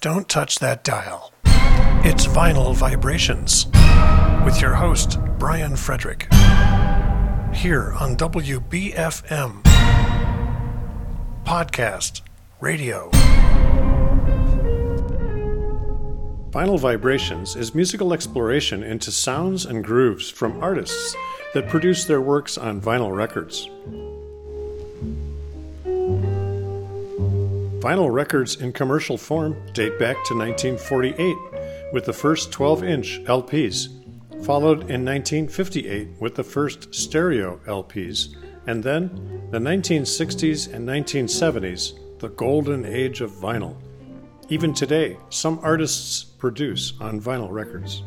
Don't 0.00 0.30
touch 0.30 0.60
that 0.60 0.82
dial. 0.82 1.30
It's 1.44 2.26
Vinyl 2.26 2.74
Vibrations 2.74 3.66
with 4.46 4.58
your 4.58 4.72
host, 4.72 5.18
Brian 5.38 5.76
Frederick. 5.76 6.22
Here 7.52 7.92
on 8.00 8.16
WBFM 8.16 9.62
Podcast 11.44 12.22
Radio. 12.62 13.10
Vinyl 16.48 16.80
Vibrations 16.80 17.54
is 17.54 17.74
musical 17.74 18.14
exploration 18.14 18.82
into 18.82 19.12
sounds 19.12 19.66
and 19.66 19.84
grooves 19.84 20.30
from 20.30 20.62
artists 20.62 21.14
that 21.52 21.68
produce 21.68 22.06
their 22.06 22.22
works 22.22 22.56
on 22.56 22.80
vinyl 22.80 23.14
records. 23.14 23.68
Vinyl 27.80 28.12
records 28.12 28.56
in 28.56 28.72
commercial 28.72 29.16
form 29.16 29.54
date 29.72 29.98
back 29.98 30.16
to 30.26 30.34
1948 30.34 31.34
with 31.94 32.04
the 32.04 32.12
first 32.12 32.52
12 32.52 32.84
inch 32.84 33.20
LPs, 33.24 33.88
followed 34.44 34.90
in 34.90 35.02
1958 35.02 36.08
with 36.20 36.34
the 36.34 36.44
first 36.44 36.94
stereo 36.94 37.58
LPs, 37.66 38.36
and 38.66 38.84
then 38.84 39.48
the 39.50 39.58
1960s 39.58 40.74
and 40.74 40.86
1970s, 40.86 42.18
the 42.18 42.28
golden 42.28 42.84
age 42.84 43.22
of 43.22 43.30
vinyl. 43.30 43.74
Even 44.50 44.74
today, 44.74 45.16
some 45.30 45.58
artists 45.62 46.22
produce 46.22 46.92
on 47.00 47.18
vinyl 47.18 47.50
records. 47.50 48.02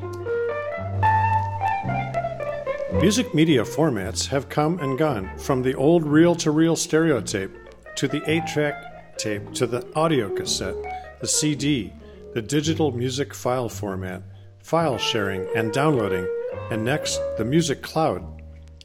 Music 3.01 3.33
media 3.33 3.63
formats 3.63 4.27
have 4.27 4.49
come 4.49 4.77
and 4.77 4.99
gone 4.99 5.35
from 5.39 5.63
the 5.63 5.73
old 5.73 6.05
reel 6.05 6.35
to 6.35 6.51
reel 6.51 6.75
stereotape 6.75 7.51
to 7.95 8.07
the 8.07 8.21
8 8.29 8.45
track 8.45 8.92
tape 9.17 9.53
to 9.53 9.67
the 9.67 9.87
audio 9.95 10.29
cassette, 10.29 10.75
the 11.19 11.27
CD, 11.27 11.93
the 12.33 12.41
digital 12.41 12.91
music 12.91 13.33
file 13.33 13.69
format, 13.69 14.23
file 14.59 14.97
sharing 14.97 15.47
and 15.55 15.71
downloading, 15.71 16.27
and 16.71 16.83
next, 16.83 17.19
the 17.37 17.45
music 17.45 17.81
cloud. 17.81 18.41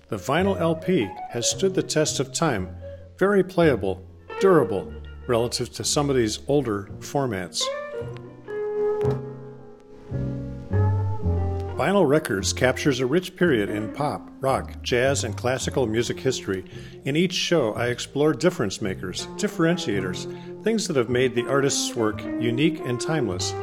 The 0.08 0.16
vinyl 0.16 0.58
LP 0.60 1.08
has 1.30 1.50
stood 1.50 1.74
the 1.74 1.82
test 1.82 2.20
of 2.20 2.32
time, 2.32 2.74
very 3.18 3.44
playable, 3.44 4.06
durable, 4.40 4.92
relative 5.26 5.72
to 5.74 5.84
some 5.84 6.08
of 6.08 6.16
these 6.16 6.40
older 6.48 6.88
formats. 7.00 7.62
Vinyl 11.78 12.08
Records 12.08 12.52
captures 12.52 12.98
a 12.98 13.06
rich 13.06 13.36
period 13.36 13.70
in 13.70 13.92
pop, 13.92 14.28
rock, 14.40 14.82
jazz, 14.82 15.22
and 15.22 15.36
classical 15.36 15.86
music 15.86 16.18
history. 16.18 16.64
In 17.04 17.14
each 17.14 17.32
show, 17.32 17.72
I 17.74 17.86
explore 17.86 18.32
difference 18.32 18.82
makers, 18.82 19.28
differentiators, 19.36 20.26
things 20.64 20.88
that 20.88 20.96
have 20.96 21.08
made 21.08 21.36
the 21.36 21.46
artist's 21.46 21.94
work 21.94 22.20
unique 22.40 22.80
and 22.80 23.00
timeless. 23.00 23.54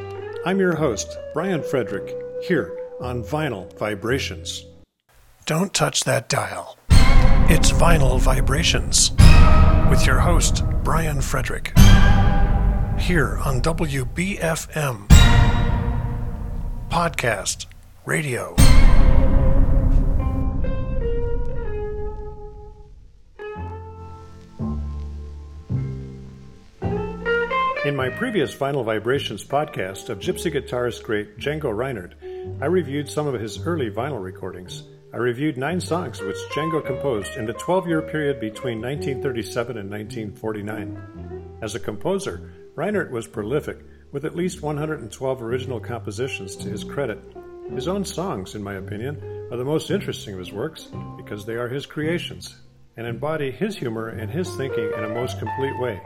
I'm 0.45 0.61
your 0.61 0.77
host, 0.77 1.09
Brian 1.33 1.61
Frederick, 1.61 2.16
here 2.47 2.80
on 3.02 3.21
Vinyl 3.21 3.77
Vibrations. 3.77 4.66
Don't 5.45 5.73
touch 5.73 6.05
that 6.05 6.30
dial. 6.30 6.77
It's 7.49 7.73
Vinyl 7.73 8.17
Vibrations 8.21 9.11
with 9.89 10.05
your 10.05 10.19
host, 10.19 10.63
Brian 10.86 11.19
Frederick, 11.19 11.77
here 12.97 13.39
on 13.43 13.61
WBFM 13.61 15.09
Podcast 16.89 17.66
Radio. 18.06 18.53
In 27.83 27.95
my 27.95 28.09
previous 28.09 28.53
Vinyl 28.53 28.86
Vibrations 28.86 29.44
podcast 29.44 30.09
of 30.09 30.20
gypsy 30.20 30.53
guitarist 30.53 31.02
great 31.03 31.39
Django 31.39 31.76
Reinhardt, 31.76 32.14
I 32.61 32.67
reviewed 32.67 33.09
some 33.09 33.26
of 33.26 33.42
his 33.42 33.66
early 33.66 33.89
vinyl 33.89 34.22
recordings. 34.22 34.83
I 35.11 35.17
reviewed 35.17 35.58
nine 35.58 35.81
songs 35.81 36.22
which 36.22 36.38
Django 36.53 36.86
composed 36.86 37.37
in 37.37 37.48
the 37.48 37.54
12 37.54 37.87
year 37.87 38.04
period 38.04 38.39
between 38.39 38.82
1937 38.82 39.77
and 39.77 39.89
1949. 39.89 41.58
As 41.64 41.73
a 41.73 41.80
composer, 41.80 42.52
Reinhardt 42.76 43.10
was 43.10 43.26
prolific, 43.26 43.80
with 44.11 44.26
at 44.26 44.36
least 44.36 44.61
112 44.61 45.42
original 45.42 45.80
compositions 45.80 46.55
to 46.58 46.70
his 46.70 46.83
credit, 46.83 47.20
his 47.73 47.87
own 47.87 48.05
songs, 48.05 48.55
in 48.55 48.64
my 48.64 48.76
opinion, 48.76 49.48
are 49.52 49.58
the 49.58 49.65
most 49.65 49.92
interesting 49.92 50.33
of 50.33 50.39
his 50.39 50.52
works 50.52 50.87
because 51.17 51.45
they 51.45 51.55
are 51.55 51.67
his 51.67 51.86
creations 51.86 52.55
and 52.98 53.08
embody 53.08 53.52
his 53.52 53.76
humor 53.76 54.09
and 54.09 54.31
his 54.31 54.53
thinking 54.55 54.92
in 54.98 55.03
a 55.03 55.09
most 55.09 55.39
complete 55.39 55.77
way. 55.80 56.02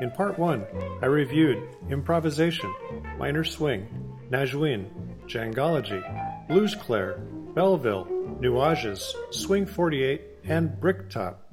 In 0.00 0.10
part 0.10 0.38
one, 0.38 0.64
I 1.02 1.06
reviewed 1.06 1.62
Improvisation, 1.90 2.72
Minor 3.18 3.44
Swing, 3.44 3.86
Najouin, 4.30 4.86
Djangology, 5.26 6.48
Blues 6.48 6.74
Clair, 6.74 7.18
Belleville, 7.54 8.06
Nuages, 8.40 9.12
Swing 9.30 9.66
48, 9.66 10.22
and 10.44 10.80
Bricktop. 10.80 11.52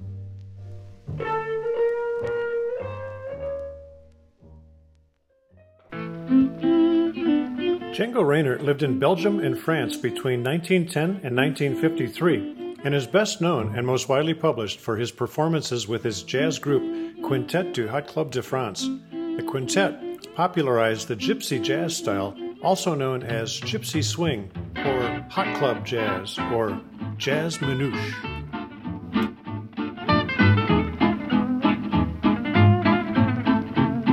Django 7.99 8.25
Reinhardt 8.25 8.61
lived 8.61 8.81
in 8.81 8.97
Belgium 8.97 9.41
and 9.41 9.59
France 9.59 9.97
between 9.97 10.41
1910 10.41 11.19
and 11.21 11.35
1953 11.35 12.77
and 12.85 12.95
is 12.95 13.05
best 13.05 13.41
known 13.41 13.75
and 13.75 13.85
most 13.85 14.07
widely 14.07 14.33
published 14.33 14.79
for 14.79 14.95
his 14.95 15.11
performances 15.11 15.85
with 15.85 16.01
his 16.01 16.23
jazz 16.23 16.59
group 16.59 16.81
Quintet 17.21 17.73
du 17.73 17.89
Hot 17.89 18.07
Club 18.07 18.31
de 18.31 18.41
France. 18.41 18.87
The 19.11 19.43
quintet 19.45 20.33
popularized 20.33 21.09
the 21.09 21.15
gypsy 21.17 21.61
jazz 21.61 21.93
style, 21.93 22.37
also 22.63 22.95
known 22.95 23.21
as 23.21 23.59
gypsy 23.59 24.01
swing 24.01 24.49
or 24.77 25.25
hot 25.29 25.53
club 25.57 25.85
jazz 25.85 26.39
or 26.53 26.79
jazz 27.17 27.57
manouche. 27.57 28.38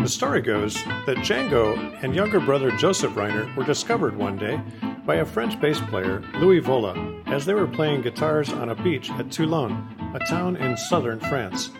The 0.06 0.12
story 0.12 0.40
goes 0.40 0.74
that 0.84 1.16
Django 1.16 1.76
and 2.00 2.14
younger 2.14 2.38
brother 2.38 2.70
Joseph 2.70 3.16
Reinhardt 3.16 3.56
were 3.56 3.64
discovered 3.64 4.16
one 4.16 4.38
day 4.38 4.60
by 5.04 5.16
a 5.16 5.24
French 5.24 5.60
bass 5.60 5.80
player, 5.80 6.22
Louis 6.34 6.60
Vola, 6.60 6.94
as 7.26 7.44
they 7.44 7.54
were 7.54 7.66
playing 7.66 8.02
guitars 8.02 8.52
on 8.52 8.68
a 8.68 8.76
beach 8.76 9.10
at 9.10 9.32
Toulon, 9.32 9.72
a 10.14 10.20
town 10.20 10.54
in 10.58 10.76
southern 10.76 11.18
France. 11.18 11.72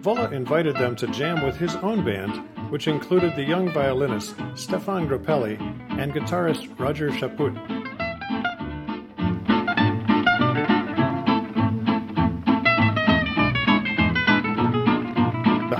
Vola 0.00 0.28
invited 0.32 0.74
them 0.74 0.96
to 0.96 1.06
jam 1.06 1.46
with 1.46 1.56
his 1.56 1.76
own 1.76 2.04
band, 2.04 2.32
which 2.72 2.88
included 2.88 3.36
the 3.36 3.44
young 3.44 3.70
violinist 3.72 4.36
Stéphane 4.54 5.06
Grappelli 5.06 5.56
and 6.00 6.12
guitarist 6.12 6.80
Roger 6.80 7.10
Chaput. 7.10 7.54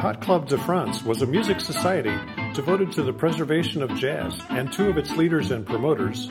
Hot 0.09 0.23
Club 0.23 0.49
de 0.49 0.57
France 0.57 1.03
was 1.03 1.21
a 1.21 1.27
music 1.27 1.61
society 1.61 2.17
devoted 2.55 2.91
to 2.91 3.03
the 3.03 3.13
preservation 3.13 3.83
of 3.83 3.95
jazz, 3.95 4.41
and 4.49 4.73
two 4.73 4.89
of 4.89 4.97
its 4.97 5.15
leaders 5.17 5.51
and 5.51 5.67
promoters, 5.67 6.31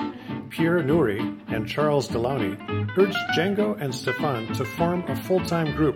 Pierre 0.50 0.82
Noury 0.82 1.20
and 1.50 1.68
Charles 1.68 2.08
Delaunay, 2.08 2.58
urged 2.98 3.16
Django 3.36 3.80
and 3.80 3.94
Stéphane 3.94 4.58
to 4.58 4.66
form 4.66 5.04
a 5.08 5.16
full 5.16 5.46
time 5.46 5.76
group. 5.76 5.96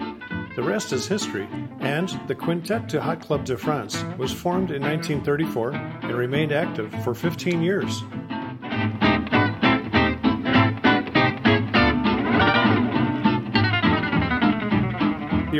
The 0.55 0.61
rest 0.61 0.93
is 0.93 1.07
history, 1.07 1.47
and 1.79 2.07
the 2.27 2.35
Quintet 2.35 2.87
de 2.87 3.01
Hot 3.01 3.19
Club 3.19 3.45
de 3.45 3.57
France 3.57 4.05
was 4.15 4.31
formed 4.31 4.69
in 4.69 4.83
1934 4.83 5.71
and 5.71 6.13
remained 6.13 6.51
active 6.51 6.93
for 7.03 7.15
15 7.15 7.63
years. 7.63 8.03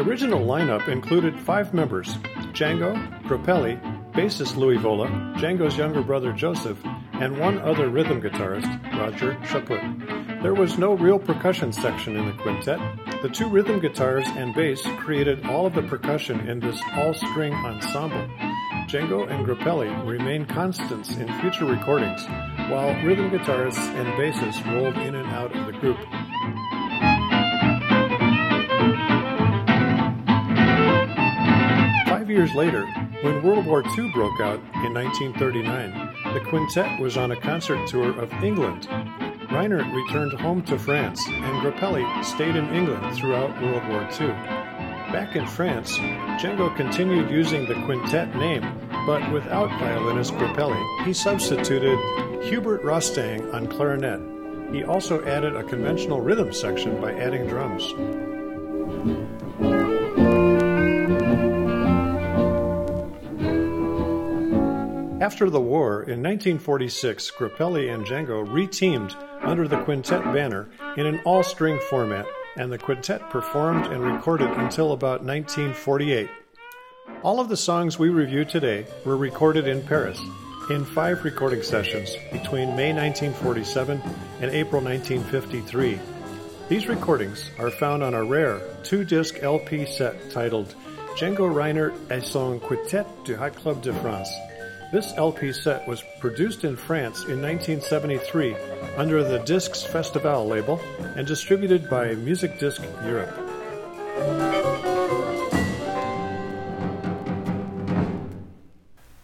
Original 0.01 0.39
lineup 0.39 0.88
included 0.88 1.39
five 1.39 1.73
members 1.73 2.16
Django, 2.53 2.95
Grappelli, 3.23 3.79
bassist 4.13 4.56
Louis 4.56 4.78
Vola, 4.78 5.07
Django's 5.38 5.78
younger 5.78 6.01
brother 6.01 6.34
Joseph, 6.34 6.79
and 7.13 7.38
one 7.38 7.59
other 7.59 7.89
rhythm 7.89 8.21
guitarist, 8.21 8.68
Roger 8.98 9.36
Chaput. 9.44 10.42
There 10.42 10.56
was 10.56 10.77
no 10.77 10.94
real 10.94 11.19
percussion 11.19 11.71
section 11.71 12.18
in 12.18 12.25
the 12.25 12.33
quintet. 12.42 12.80
The 13.21 13.30
two 13.30 13.48
rhythm 13.48 13.80
guitars 13.80 14.27
and 14.30 14.56
bass 14.56 14.81
created 14.98 15.45
all 15.45 15.68
of 15.68 15.75
the 15.75 15.83
percussion 15.83 16.50
in 16.50 16.59
this 16.59 16.81
all 16.94 17.13
string 17.13 17.54
ensemble. 17.54 18.27
Django 18.88 19.30
and 19.30 19.45
Grappelli 19.45 19.89
remained 20.06 20.50
constants 20.50 21.15
in 21.15 21.31
future 21.39 21.65
recordings, 21.65 22.25
while 22.69 22.94
rhythm 23.06 23.30
guitarists 23.30 23.77
and 23.77 24.07
bassists 24.13 24.65
rolled 24.74 24.97
in 24.97 25.15
and 25.15 25.27
out 25.27 25.56
of 25.56 25.65
the 25.68 25.74
group. 25.74 25.97
Years 32.31 32.54
later, 32.56 32.86
when 33.22 33.44
World 33.44 33.66
War 33.66 33.83
II 33.98 34.12
broke 34.12 34.39
out 34.39 34.60
in 34.86 34.94
1939, 34.94 36.33
the 36.33 36.39
quintet 36.39 37.00
was 37.00 37.18
on 37.18 37.31
a 37.31 37.36
concert 37.36 37.88
tour 37.88 38.18
of 38.19 38.31
England. 38.44 38.88
Reinhardt 39.51 39.94
returned 39.94 40.33
home 40.39 40.63
to 40.63 40.80
France, 40.80 41.22
and 41.28 41.62
Grappelli 41.62 42.06
stayed 42.24 42.56
in 42.56 42.74
England 42.74 43.16
throughout 43.16 43.62
World 43.62 43.88
War 43.89 44.07
II. 44.19 44.28
Back 45.12 45.36
in 45.36 45.45
France, 45.45 45.98
Django 46.39 46.74
continued 46.75 47.30
using 47.30 47.68
the 47.68 47.75
quintet 47.86 48.33
name, 48.36 48.63
but 49.06 49.30
without 49.31 49.69
violinist 49.80 50.33
Grappelli, 50.36 51.06
he 51.06 51.12
substituted 51.12 52.00
Hubert 52.44 52.81
Rostang 52.83 53.54
on 53.54 53.68
clarinet. 53.68 54.22
He 54.74 54.83
also 54.86 55.24
added 55.25 55.56
a 55.56 55.63
conventional 55.63 56.22
rhythm 56.22 56.54
section 56.54 57.01
by 57.01 57.13
adding 57.13 57.45
drums. 57.48 57.94
After 65.31 65.50
the 65.50 65.62
war, 65.62 66.04
in 66.04 66.22
1946, 66.22 67.31
Grappelli 67.31 67.92
and 67.92 68.06
Django 68.06 68.45
re-teamed 68.51 69.16
under 69.42 69.66
the 69.66 69.81
quintet 69.83 70.22
banner 70.25 70.68
in 70.98 71.06
an 71.06 71.22
all-string 71.24 71.80
format, 71.89 72.25
and 72.57 72.69
the 72.69 72.78
quintet 72.78 73.30
performed 73.30 73.86
and 73.86 74.04
recorded 74.04 74.50
until 74.50 74.92
about 74.92 75.24
1948. 75.24 76.30
All 77.24 77.39
of 77.39 77.48
the 77.48 77.56
songs 77.56 77.98
we 77.98 78.10
review 78.10 78.44
today 78.44 78.86
were 79.06 79.16
recorded 79.16 79.69
in 79.69 79.81
Paris 79.81 80.22
in 80.69 80.83
five 80.83 81.24
recording 81.24 81.63
sessions 81.63 82.13
between 82.33 82.75
May 82.75 82.92
1947 82.92 84.01
and 84.42 84.51
April 84.51 84.81
1953. 84.81 85.98
These 86.68 86.89
recordings 86.89 87.50
are 87.57 87.72
found 87.72 88.04
on 88.04 88.13
a 88.13 88.24
rare 88.24 88.60
two 88.83 89.06
disc 89.06 89.42
LP 89.42 89.86
set 89.86 90.30
titled 90.30 90.75
Django 91.16 91.48
Reinhardt 91.48 91.95
et 92.12 92.22
son 92.22 92.60
Quartet 92.60 93.07
du 93.24 93.38
Hot 93.38 93.56
Club 93.56 93.81
de 93.81 93.94
France. 93.94 94.30
This 94.92 95.14
LP 95.16 95.54
set 95.54 95.88
was 95.88 96.04
produced 96.20 96.66
in 96.66 96.76
France 96.76 97.24
in 97.24 97.42
1973 97.42 98.58
under 98.98 99.24
the 99.24 99.40
Disques 99.40 99.84
Festival 99.84 100.46
label 100.46 100.82
and 101.16 101.26
distributed 101.26 101.90
by 101.90 102.08
Musidisc 102.10 102.82
Europe. 103.06 103.34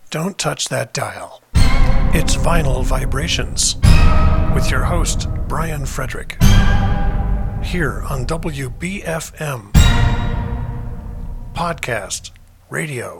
Don't 0.10 0.38
touch 0.38 0.70
that 0.70 0.94
dial. 0.94 1.42
It's 2.14 2.38
Vinyl 2.38 2.86
Vibrations 2.86 3.76
with 4.56 4.72
your 4.72 4.84
host, 4.86 5.28
Brian 5.50 5.86
Frederick. 5.86 6.42
Here 7.62 8.04
on 8.04 8.26
WBFM 8.26 9.74
Podcast 11.54 12.32
Radio. 12.70 13.20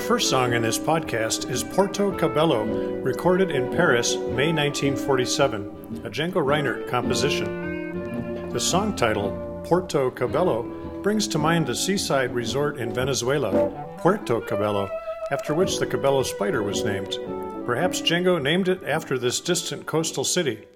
First 0.00 0.30
song 0.30 0.54
in 0.54 0.62
this 0.62 0.78
podcast 0.78 1.50
is 1.50 1.62
Porto 1.62 2.10
Cabello, 2.16 2.64
recorded 3.02 3.50
in 3.50 3.70
Paris, 3.70 4.16
May 4.16 4.50
1947, 4.52 6.02
a 6.04 6.10
Django 6.10 6.44
Reinhardt 6.44 6.88
composition. 6.88 8.48
The 8.48 8.58
song 8.58 8.96
title, 8.96 9.62
Porto 9.64 10.10
Cabello, 10.10 10.62
brings 11.02 11.28
to 11.28 11.38
mind 11.38 11.66
the 11.66 11.74
seaside 11.74 12.34
resort 12.34 12.78
in 12.78 12.94
Venezuela, 12.94 13.70
Puerto 13.98 14.40
Cabello, 14.40 14.90
after 15.30 15.54
which 15.54 15.78
the 15.78 15.86
Cabello 15.86 16.22
spider 16.22 16.62
was 16.62 16.82
named. 16.82 17.18
Perhaps 17.66 18.00
Django 18.00 18.42
named 18.42 18.68
it 18.68 18.82
after 18.84 19.18
this 19.18 19.38
distant 19.38 19.86
coastal 19.86 20.24
city. 20.24 20.66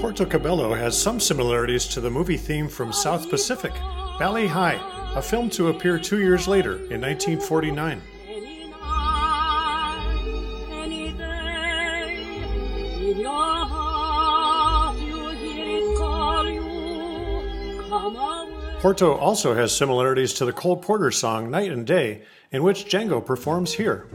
Porto 0.00 0.26
Cabello 0.26 0.74
has 0.74 1.00
some 1.00 1.18
similarities 1.18 1.86
to 1.88 2.00
the 2.00 2.10
movie 2.10 2.36
theme 2.36 2.68
from 2.68 2.92
South 2.92 3.30
Pacific, 3.30 3.72
Bali 4.18 4.46
Ha'i, 4.46 4.78
a 5.14 5.22
film 5.22 5.50
to 5.50 5.68
appear 5.68 5.98
two 5.98 6.20
years 6.20 6.48
later 6.48 6.76
in 6.90 7.00
1949. 7.00 8.00
Porto 18.80 19.14
also 19.14 19.54
has 19.54 19.76
similarities 19.76 20.32
to 20.34 20.44
the 20.44 20.52
Cole 20.52 20.76
Porter 20.76 21.12
song 21.12 21.50
Night 21.50 21.70
and 21.70 21.86
Day, 21.86 22.22
in 22.50 22.64
which 22.64 22.86
Django 22.86 23.24
performs 23.24 23.72
here. 23.72 24.08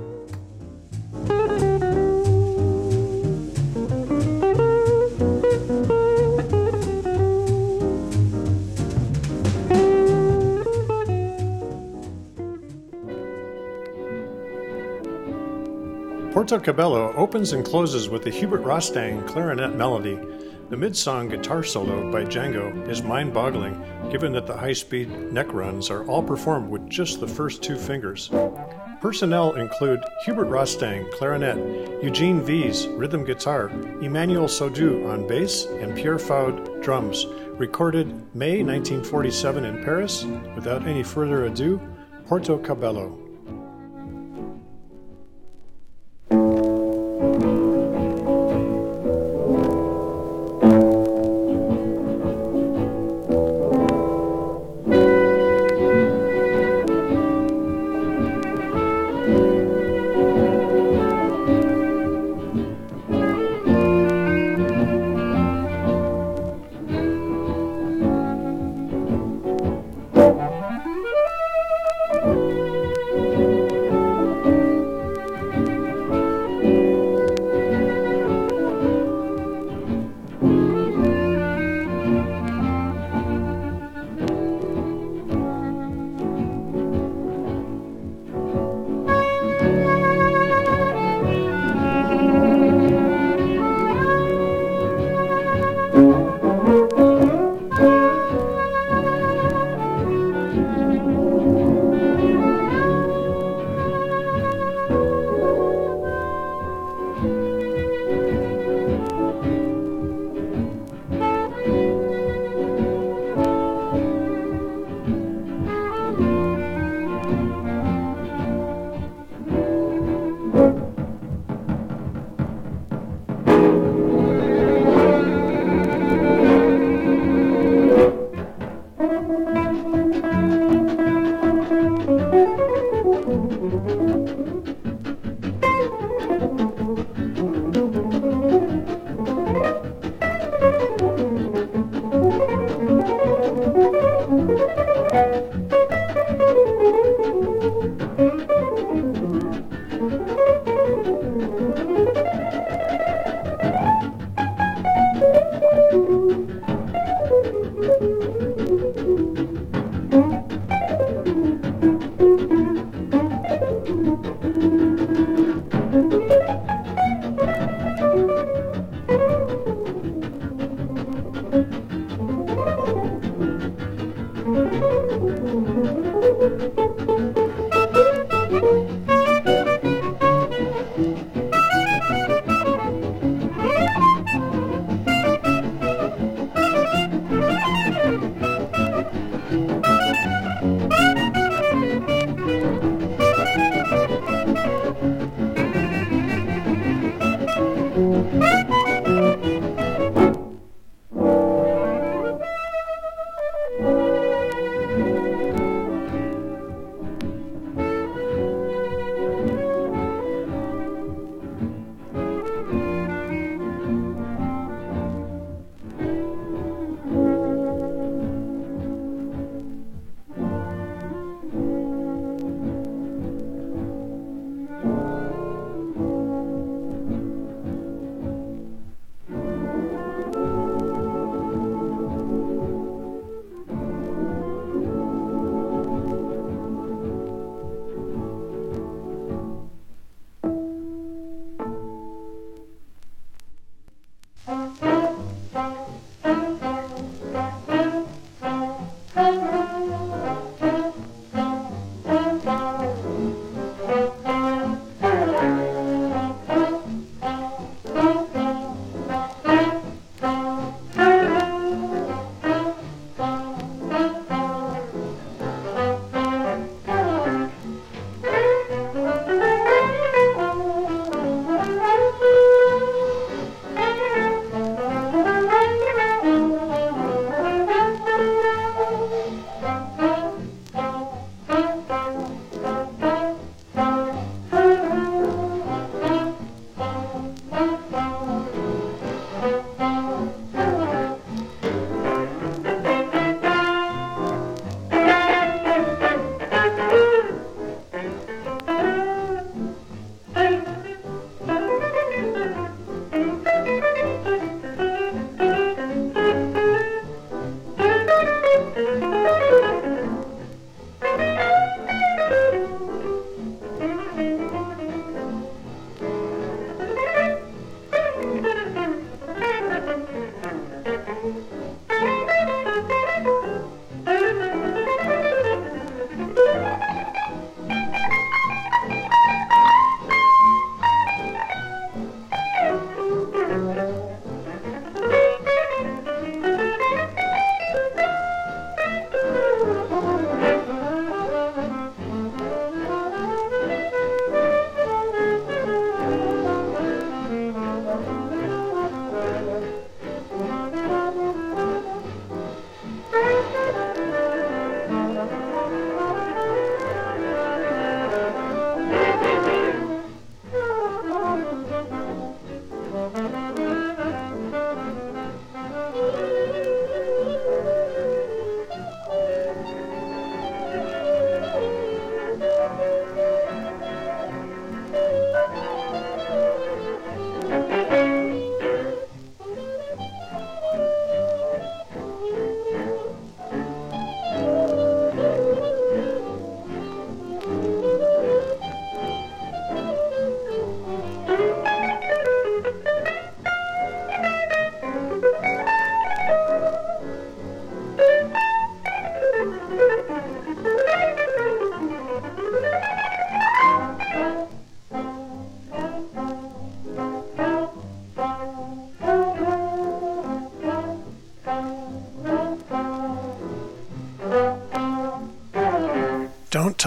Porto 16.47 16.63
Cabello 16.63 17.13
opens 17.17 17.51
and 17.51 17.65
closes 17.65 18.07
with 18.07 18.23
the 18.23 18.29
Hubert 18.29 18.63
Rostang 18.63 19.27
clarinet 19.27 19.75
melody. 19.75 20.17
The 20.69 20.77
mid-song 20.77 21.27
guitar 21.27 21.61
solo 21.61 22.09
by 22.09 22.23
Django 22.23 22.87
is 22.87 23.03
mind-boggling, 23.03 24.09
given 24.09 24.31
that 24.31 24.47
the 24.47 24.55
high-speed 24.55 25.33
neck 25.33 25.51
runs 25.51 25.89
are 25.89 26.05
all 26.05 26.23
performed 26.23 26.69
with 26.69 26.89
just 26.89 27.19
the 27.19 27.27
first 27.27 27.61
two 27.61 27.75
fingers. 27.75 28.29
Personnel 29.01 29.55
include 29.55 30.01
Hubert 30.23 30.47
Rostang, 30.47 31.11
clarinet, 31.11 31.57
Eugène 32.01 32.41
Vées, 32.41 32.97
rhythm 32.97 33.25
guitar, 33.25 33.67
Emmanuel 34.01 34.47
Soudieux 34.47 35.05
on 35.05 35.27
bass, 35.27 35.65
and 35.65 35.97
Pierre 35.97 36.15
Fouad, 36.15 36.81
drums. 36.81 37.25
Recorded 37.57 38.07
May 38.33 38.63
1947 38.63 39.65
in 39.65 39.83
Paris. 39.83 40.23
Without 40.55 40.87
any 40.87 41.03
further 41.03 41.47
ado, 41.47 41.81
Porto 42.25 42.57
Cabello. 42.57 43.26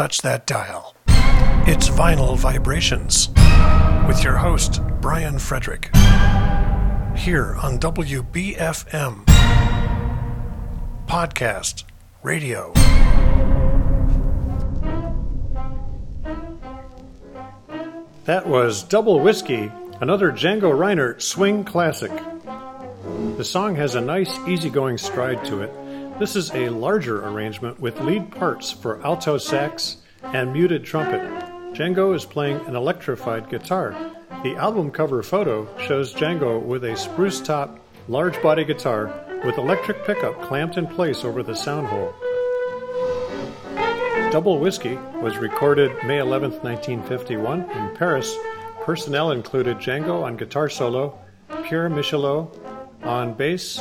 Touch 0.00 0.23
that 0.23 0.47
dial. 0.47 0.95
It's 1.69 1.90
Vinyl 1.90 2.35
Vibrations 2.38 3.28
with 4.09 4.25
your 4.25 4.35
host, 4.35 4.80
Brian 5.02 5.38
Frederick. 5.38 5.95
Here 7.14 7.54
on 7.57 7.78
WBFM 7.78 9.26
Podcast 11.07 11.85
Radio. 12.23 12.73
That 18.25 18.47
was 18.47 18.83
Double 18.85 19.21
Whiskey, 19.21 19.71
another 20.00 20.33
Django 20.33 20.75
Reinhardt 20.75 21.21
swing 21.21 21.62
classic. 21.62 22.12
The 23.37 23.45
song 23.45 23.76
has 23.76 23.97
a 23.97 24.00
nice, 24.00 24.35
easygoing 24.49 24.97
stride 24.97 25.45
to 25.45 25.61
it 25.61 25.71
this 26.21 26.37
is 26.37 26.50
a 26.50 26.69
larger 26.69 27.27
arrangement 27.27 27.81
with 27.81 27.99
lead 28.03 28.31
parts 28.31 28.71
for 28.71 29.03
alto 29.03 29.39
sax 29.39 29.97
and 30.23 30.53
muted 30.53 30.85
trumpet. 30.85 31.23
Django 31.73 32.15
is 32.15 32.27
playing 32.27 32.61
an 32.67 32.77
electrified 32.77 33.49
guitar. 33.49 33.97
The 34.43 34.55
album 34.57 34.91
cover 34.91 35.23
photo 35.23 35.67
shows 35.79 36.12
Django 36.12 36.62
with 36.62 36.85
a 36.85 36.95
spruce 36.95 37.41
top, 37.41 37.81
large 38.07 38.41
body 38.43 38.67
guitar 38.67 39.11
with 39.47 39.57
electric 39.57 40.05
pickup 40.05 40.43
clamped 40.43 40.77
in 40.77 40.87
place 40.87 41.25
over 41.25 41.43
the 41.43 41.57
sound 41.57 41.87
hole. 41.87 42.12
Double 44.31 44.59
Whiskey 44.59 44.97
was 45.23 45.39
recorded 45.39 45.91
May 46.05 46.19
11, 46.19 46.50
1951, 46.50 47.62
in 47.71 47.97
Paris. 47.97 48.37
Personnel 48.83 49.31
included 49.31 49.79
Django 49.79 50.23
on 50.23 50.37
guitar 50.37 50.69
solo, 50.69 51.19
Pierre 51.65 51.89
Michelot 51.89 52.55
on 53.03 53.33
bass, 53.33 53.81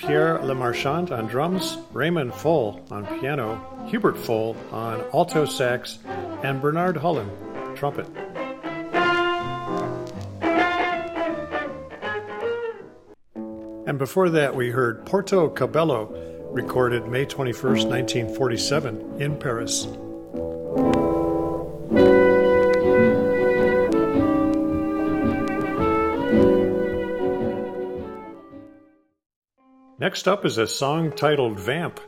Pierre 0.00 0.38
Lemarchand 0.38 1.12
on 1.12 1.26
drums, 1.26 1.76
Raymond 1.92 2.32
Fol 2.32 2.80
on 2.90 3.06
piano, 3.20 3.86
Hubert 3.88 4.16
Fol 4.16 4.56
on 4.72 5.04
alto 5.12 5.44
sax, 5.44 5.98
and 6.42 6.58
Bernard 6.62 6.96
Hulin, 6.96 7.28
trumpet. 7.76 8.06
And 13.86 13.98
before 13.98 14.30
that, 14.30 14.56
we 14.56 14.70
heard 14.70 15.04
Porto 15.04 15.50
Cabello, 15.50 16.48
recorded 16.50 17.06
May 17.06 17.26
21st, 17.26 17.86
1947, 17.86 19.20
in 19.20 19.36
Paris. 19.36 19.86
Next 30.00 30.26
up 30.26 30.46
is 30.46 30.56
a 30.56 30.66
song 30.66 31.12
titled 31.12 31.60
Vamp. 31.60 32.00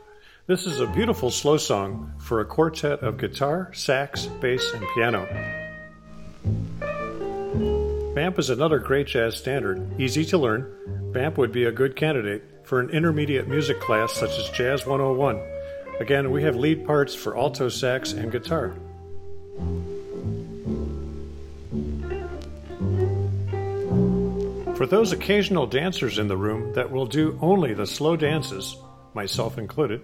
This 0.47 0.65
is 0.65 0.79
a 0.79 0.87
beautiful 0.87 1.29
slow 1.29 1.57
song 1.57 2.11
for 2.17 2.39
a 2.39 2.45
quartet 2.45 3.01
of 3.01 3.19
guitar, 3.19 3.69
sax, 3.71 4.25
bass, 4.25 4.67
and 4.73 4.83
piano. 4.95 5.27
Vamp 8.15 8.39
is 8.39 8.49
another 8.49 8.79
great 8.79 9.05
jazz 9.05 9.37
standard, 9.37 10.01
easy 10.01 10.25
to 10.25 10.39
learn. 10.39 11.11
Vamp 11.13 11.37
would 11.37 11.51
be 11.51 11.65
a 11.65 11.71
good 11.71 11.95
candidate 11.95 12.41
for 12.63 12.79
an 12.79 12.89
intermediate 12.89 13.47
music 13.47 13.79
class 13.79 14.11
such 14.11 14.39
as 14.39 14.49
Jazz 14.49 14.87
101. 14.87 15.39
Again, 15.99 16.31
we 16.31 16.41
have 16.41 16.55
lead 16.55 16.87
parts 16.87 17.13
for 17.13 17.37
alto 17.37 17.69
sax 17.69 18.13
and 18.13 18.31
guitar. 18.31 18.75
For 24.75 24.87
those 24.87 25.11
occasional 25.11 25.67
dancers 25.67 26.17
in 26.17 26.27
the 26.27 26.35
room 26.35 26.73
that 26.73 26.89
will 26.89 27.05
do 27.05 27.37
only 27.41 27.75
the 27.75 27.85
slow 27.85 28.17
dances, 28.17 28.75
myself 29.13 29.59
included, 29.59 30.01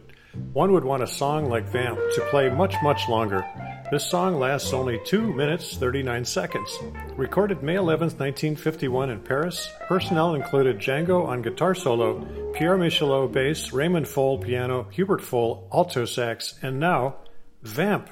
one 0.54 0.72
would 0.74 0.86
want 0.86 1.02
a 1.02 1.08
song 1.08 1.50
like 1.50 1.68
Vamp 1.70 1.98
to 1.98 2.28
play 2.30 2.50
much, 2.50 2.76
much 2.84 3.10
longer. 3.10 3.44
This 3.90 4.08
song 4.08 4.38
lasts 4.38 4.72
only 4.72 5.00
2 5.06 5.34
minutes 5.34 5.76
39 5.76 6.24
seconds. 6.24 6.78
Recorded 7.18 7.64
May 7.64 7.76
11, 7.76 8.10
1951 8.10 9.10
in 9.10 9.20
Paris, 9.22 9.68
personnel 9.88 10.36
included 10.36 10.78
Django 10.78 11.26
on 11.26 11.42
guitar 11.42 11.74
solo, 11.74 12.52
Pierre 12.54 12.78
Michelot 12.78 13.32
bass, 13.32 13.74
Raymond 13.74 14.08
Fol 14.08 14.38
piano, 14.38 14.88
Hubert 14.92 15.22
Fol 15.22 15.68
alto 15.74 16.06
sax, 16.06 16.60
and 16.62 16.80
now, 16.80 17.16
Vamp. 17.64 18.12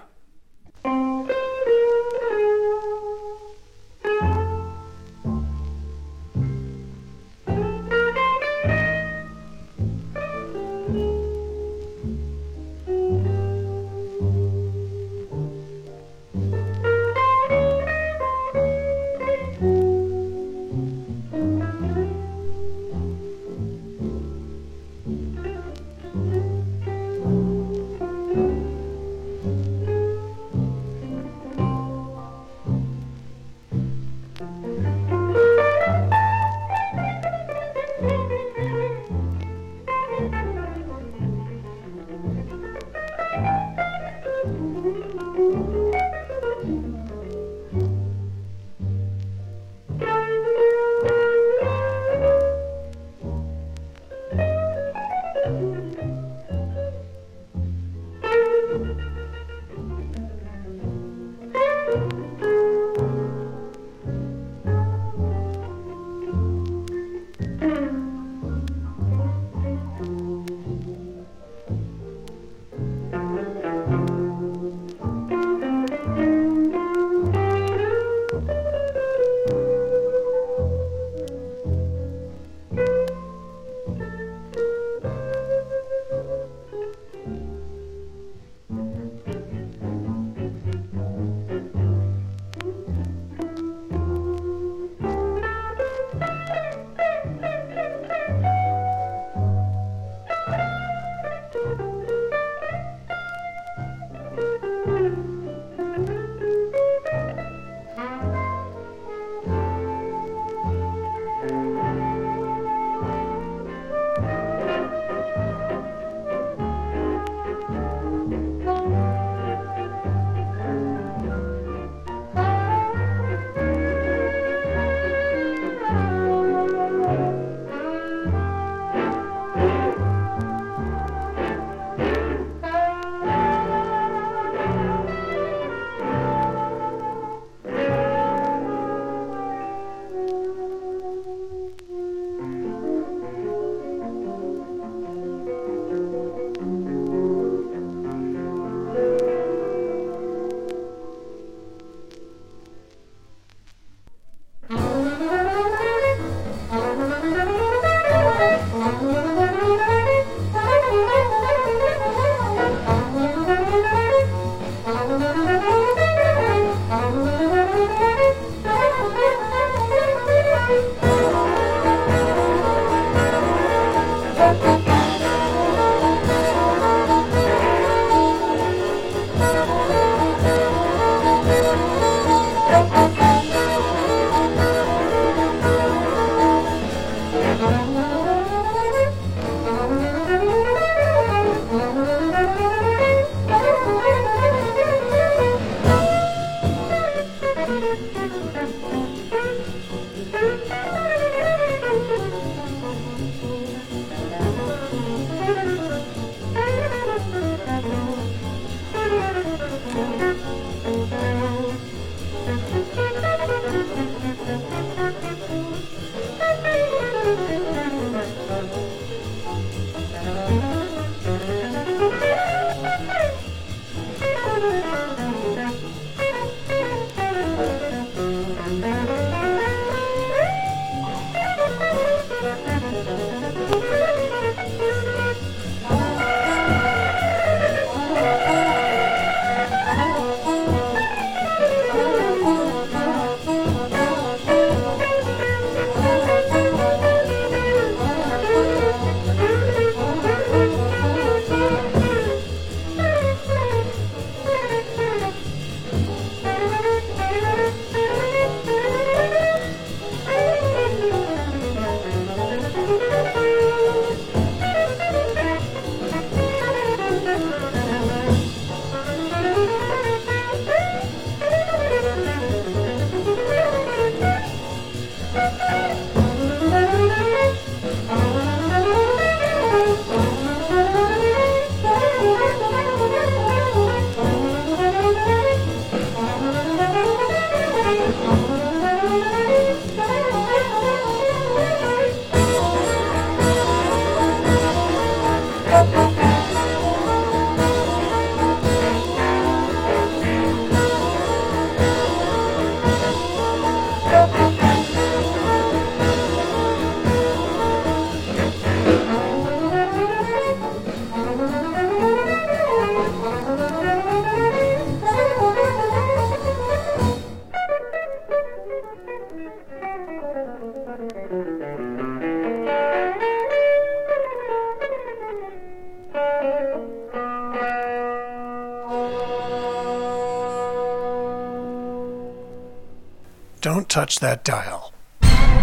Touch 333.98 334.20
that 334.20 334.44
dial. 334.44 334.94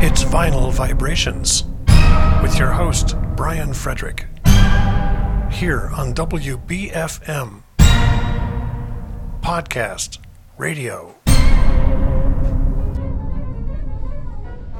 It's 0.02 0.24
Vinyl 0.24 0.72
Vibrations 0.72 1.62
with 2.42 2.58
your 2.58 2.72
host, 2.72 3.14
Brian 3.36 3.72
Frederick. 3.72 4.26
Here 5.52 5.88
on 5.94 6.12
WBFM 6.14 7.62
Podcast 9.40 10.18
Radio. 10.58 11.14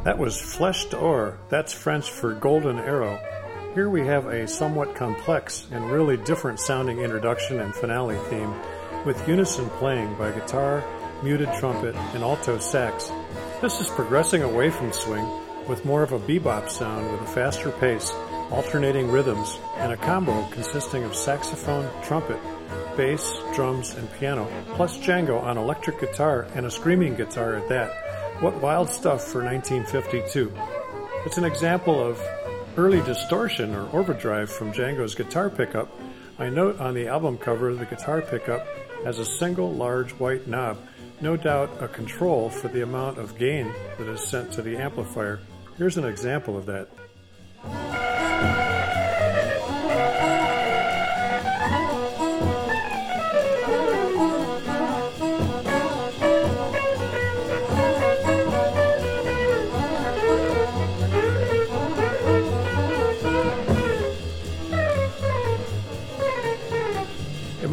That 0.03 0.19
was 0.19 0.35
Flèche 0.35 0.91
d'Or. 0.91 1.39
That's 1.49 1.73
French 1.73 2.11
for 2.11 2.35
Golden 2.35 2.81
Arrow. 2.81 3.21
Here 3.75 3.89
we 3.89 4.05
have 4.05 4.27
a 4.27 4.49
somewhat 4.49 4.97
complex 4.97 5.69
and 5.71 5.93
really 5.93 6.17
different 6.17 6.59
sounding 6.59 6.99
introduction 6.99 7.61
and 7.61 7.73
finale 7.73 8.19
theme 8.31 8.53
with 9.05 9.29
unison 9.29 9.71
playing 9.79 10.13
by 10.17 10.33
guitar, 10.33 10.83
muted 11.23 11.53
trumpet, 11.55 11.95
and 12.15 12.25
alto 12.25 12.59
sax. 12.59 13.11
This 13.61 13.81
is 13.81 13.89
progressing 13.89 14.43
away 14.43 14.69
from 14.71 14.93
swing 14.93 15.27
with 15.67 15.85
more 15.85 16.03
of 16.03 16.13
a 16.13 16.19
bebop 16.19 16.69
sound 16.69 17.11
with 17.11 17.23
a 17.23 17.27
faster 17.27 17.71
pace, 17.71 18.11
alternating 18.51 19.11
rhythms, 19.11 19.59
and 19.77 19.93
a 19.93 19.97
combo 19.97 20.47
consisting 20.51 21.05
of 21.05 21.15
saxophone, 21.15 21.89
trumpet, 22.03 22.39
bass, 22.97 23.39
drums, 23.55 23.95
and 23.95 24.13
piano, 24.15 24.47
plus 24.75 24.99
Django 24.99 25.43
on 25.43 25.57
electric 25.57 26.01
guitar 26.01 26.47
and 26.55 26.67
a 26.67 26.71
screaming 26.71 27.15
guitar 27.15 27.55
at 27.55 27.69
that. 27.69 27.91
What 28.43 28.61
wild 28.61 28.91
stuff 28.91 29.23
for 29.25 29.43
1952. 29.43 30.53
It's 31.25 31.39
an 31.39 31.45
example 31.45 32.03
of 32.03 32.21
early 32.77 33.01
distortion 33.03 33.75
or 33.75 33.89
overdrive 33.97 34.51
from 34.51 34.73
Django's 34.73 35.15
guitar 35.15 35.49
pickup. 35.49 35.89
I 36.39 36.51
note 36.51 36.81
on 36.81 36.93
the 36.93 37.09
album 37.09 37.39
cover 37.39 37.73
the 37.75 37.87
guitar 37.87 38.21
pickup 38.21 38.67
has 39.05 39.19
a 39.19 39.25
single 39.25 39.73
large 39.73 40.11
white 40.13 40.47
knob, 40.49 40.77
no 41.25 41.39
doubt 41.39 41.71
a 41.81 41.89
control 41.89 42.51
for 42.51 42.69
the 42.69 42.83
amount 42.83 43.17
of 43.17 43.39
gain 43.39 43.73
that 43.97 44.07
is 44.07 44.21
sent 44.21 44.53
to 44.53 44.61
the 44.61 44.77
amplifier. 44.77 45.41
Here's 45.79 45.97
an 45.97 46.05
example 46.05 46.55
of 46.55 46.67
that. 46.67 48.04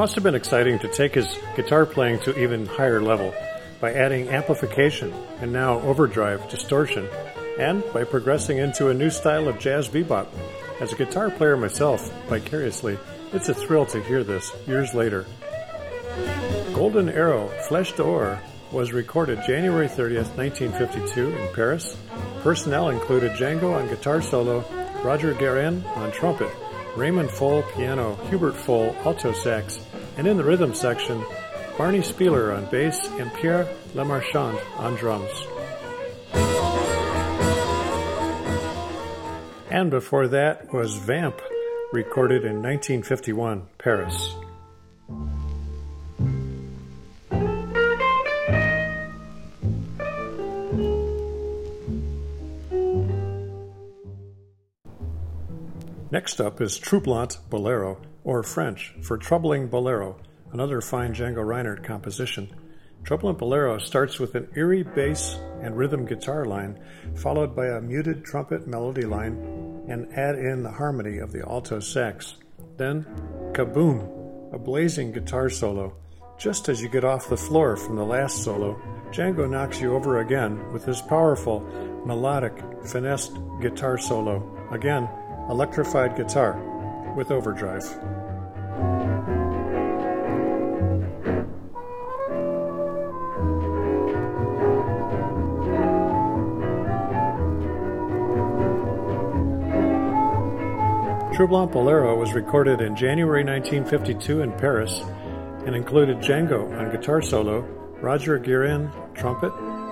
Must 0.02 0.16
have 0.16 0.24
been 0.24 0.34
exciting 0.34 0.80
to 0.80 0.88
take 0.88 1.14
his 1.14 1.38
guitar 1.56 1.86
playing 1.86 2.22
to 2.22 2.36
even 2.42 2.66
higher 2.66 3.04
level 3.04 3.36
by 3.80 3.94
adding 3.94 4.30
amplification 4.30 5.14
and 5.42 5.54
now 5.54 5.80
overdrive 5.82 6.50
distortion 6.50 7.08
and 7.60 7.84
by 7.94 8.04
progressing 8.04 8.58
into 8.58 8.90
a 8.90 8.96
new 8.96 9.12
style 9.12 9.48
of 9.48 9.60
jazz 9.60 9.88
bebop. 9.88 10.26
As 10.80 10.92
a 10.92 10.96
guitar 10.96 11.30
player 11.30 11.56
myself, 11.56 12.12
vicariously, 12.28 12.98
it's 13.32 13.50
a 13.50 13.54
thrill 13.54 13.86
to 13.86 14.02
hear 14.02 14.24
this 14.24 14.52
years 14.66 14.96
later. 14.96 15.28
Golden 16.74 17.08
Arrow 17.08 17.52
Flèche 17.68 17.96
d'Or 17.96 18.42
was 18.72 18.94
recorded 18.94 19.44
January 19.46 19.88
30th, 19.88 20.36
1952 20.36 21.30
in 21.30 21.54
Paris. 21.54 21.96
Personnel 22.42 22.90
included 22.90 23.34
Django 23.34 23.80
on 23.80 23.88
guitar 23.88 24.24
solo, 24.24 24.66
Roger 25.04 25.36
Guerin 25.36 25.86
on 25.96 26.12
trumpet, 26.12 26.52
Raymond 26.96 27.30
Fol 27.30 27.62
piano, 27.76 28.16
Hubert 28.32 28.56
Fol 28.56 28.96
alto 29.06 29.32
sax, 29.32 29.80
and 30.18 30.28
in 30.28 30.38
the 30.38 30.44
rhythm 30.44 30.74
section, 30.74 31.24
Barney 31.78 32.00
Spieler 32.00 32.56
on 32.56 32.66
bass 32.70 33.08
and 33.20 33.34
Pierre 33.34 33.68
Lemarchand 33.94 34.60
on 34.78 34.96
drums. 34.96 35.48
And 39.70 39.90
before 39.90 40.28
that 40.28 40.74
was 40.74 40.98
Vamp, 40.98 41.42
recorded 41.94 42.44
in 42.44 42.62
1951, 42.62 43.68
Paris. 43.78 44.36
Next 56.12 56.42
up 56.42 56.60
is 56.60 56.78
Troublant 56.78 57.38
Bolero, 57.50 57.98
or 58.24 58.44
French 58.44 58.94
for 59.02 59.18
Troubling 59.18 59.68
Bolero, 59.68 60.18
another 60.52 60.82
fine 60.82 61.14
Django 61.14 61.46
Reinhardt 61.46 61.84
composition. 61.84 62.54
Troubling 63.04 63.36
Bolero 63.36 63.80
starts 63.80 64.20
with 64.20 64.36
an 64.36 64.48
eerie 64.56 64.84
bass 64.84 65.38
and 65.62 65.76
rhythm 65.76 66.06
guitar 66.06 66.46
line, 66.46 66.80
followed 67.16 67.56
by 67.56 67.68
a 67.68 67.82
muted 67.82 68.24
trumpet 68.24 68.68
melody 68.68 69.06
line, 69.06 69.86
and 69.88 70.12
add 70.14 70.36
in 70.36 70.62
the 70.62 70.72
harmony 70.72 71.18
of 71.18 71.32
the 71.32 71.42
alto 71.48 71.80
sax. 71.80 72.36
Then, 72.78 73.06
kaboom, 73.54 74.54
a 74.54 74.60
blazing 74.60 75.12
guitar 75.12 75.50
solo. 75.50 75.96
Just 76.38 76.70
as 76.70 76.82
you 76.82 76.90
get 76.90 77.04
off 77.04 77.30
the 77.30 77.38
floor 77.38 77.76
from 77.76 77.96
the 77.96 78.06
last 78.06 78.44
solo, 78.44 78.80
Django 79.12 79.50
knocks 79.50 79.82
you 79.82 79.96
over 79.96 80.20
again 80.20 80.72
with 80.72 80.86
his 80.86 81.02
powerful, 81.02 81.60
melodic, 82.06 82.54
finessed 82.86 83.38
guitar 83.62 83.98
solo. 83.98 84.58
Again, 84.72 85.10
electrified 85.50 86.16
guitar 86.16 86.71
with 87.16 87.32
overdrive. 87.32 87.84
Troublant 101.42 101.72
Bolero 101.72 102.16
was 102.16 102.34
recorded 102.34 102.82
in 102.82 102.96
January 102.96 103.44
1952 103.44 104.42
in 104.42 104.52
Paris 104.52 105.02
and 105.66 105.76
included 105.76 106.18
Django 106.18 106.72
on 106.78 106.92
guitar 106.92 107.22
solo, 107.22 107.62
Roger 108.02 108.38
Guerin 108.38 108.92
trumpet, 109.16 109.52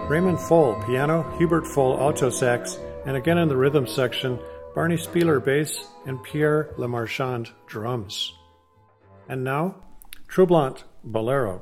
Raymond 0.09 0.39
Fol 0.39 0.75
piano, 0.85 1.23
Hubert 1.37 1.65
Fol 1.65 1.97
alto 1.99 2.29
sax, 2.29 2.77
and 3.05 3.15
again 3.15 3.37
in 3.37 3.47
the 3.47 3.55
rhythm 3.55 3.87
section, 3.87 4.37
Barney 4.75 4.97
Spieler 4.97 5.39
bass, 5.43 5.87
and 6.05 6.23
Pierre 6.23 6.69
Lemarchand 6.77 7.51
drums. 7.67 8.33
And 9.27 9.43
now, 9.43 9.75
Troublant 10.27 10.83
Bolero. 11.03 11.61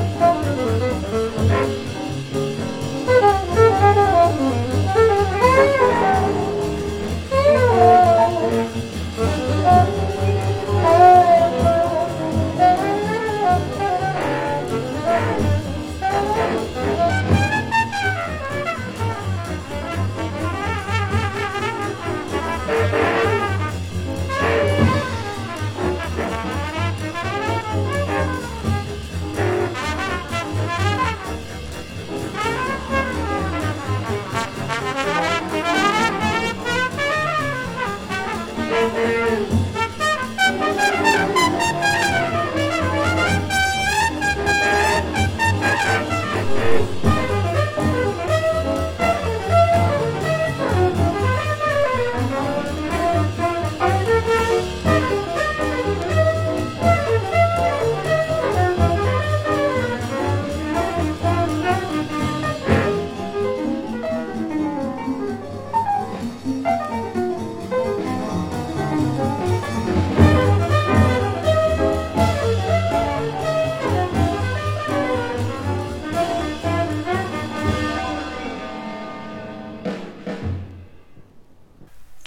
Thank. 0.00 0.29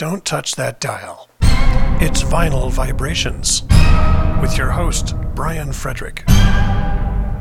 Don't 0.04 0.26
touch 0.26 0.58
that 0.58 0.82
dial. 0.82 1.30
It's 2.02 2.24
Vinyl 2.24 2.70
Vibrations 2.70 3.62
with 4.42 4.58
your 4.58 4.70
host, 4.70 5.16
Brian 5.34 5.72
Frederick, 5.72 6.30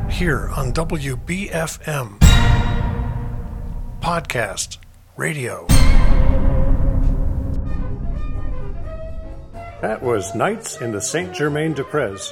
here 0.09 0.47
on 0.55 0.71
WBFM 0.71 2.19
podcast, 3.99 4.77
radio. 5.17 5.65
That 9.81 9.99
was 10.01 10.33
Nights 10.33 10.79
in 10.79 10.93
the 10.93 11.01
Saint 11.01 11.35
Germain 11.35 11.73
des 11.73 11.83
Prés. 11.83 12.31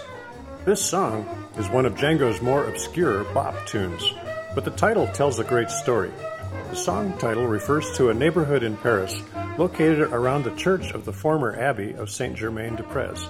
This 0.64 0.82
song 0.82 1.28
is 1.58 1.68
one 1.68 1.86
of 1.86 1.96
Django's 1.96 2.42
more 2.42 2.70
obscure 2.70 3.26
bop 3.34 3.68
tunes, 3.68 4.14
but 4.56 4.64
the 4.64 4.72
title 4.72 5.08
tells 5.08 5.40
a 5.40 5.44
great 5.44 5.70
story. 5.70 6.14
The 6.70 6.78
song 6.78 7.18
title 7.18 7.48
refers 7.48 7.92
to 7.98 8.12
a 8.12 8.14
neighborhood 8.14 8.64
in 8.64 8.78
Paris 8.78 9.22
located 9.62 10.12
around 10.12 10.44
the 10.44 10.56
church 10.56 10.90
of 10.90 11.06
the 11.06 11.14
former 11.14 11.56
abbey 11.56 11.94
of 11.94 12.10
Saint 12.10 12.36
Germain 12.36 12.76
des 12.76 12.82
Prés. 12.82 13.28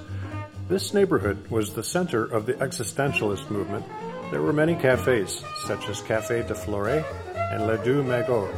This 0.69 0.93
neighborhood 0.93 1.45
was 1.51 1.73
the 1.73 1.83
center 1.83 2.23
of 2.23 2.45
the 2.45 2.53
existentialist 2.53 3.51
movement. 3.51 3.85
There 4.31 4.41
were 4.41 4.53
many 4.53 4.75
cafes, 4.75 5.43
such 5.65 5.89
as 5.89 5.99
Café 5.99 6.47
de 6.47 6.55
Flore 6.55 7.03
and 7.35 7.67
Le 7.67 7.83
Deux 7.83 8.01
Magots, 8.01 8.53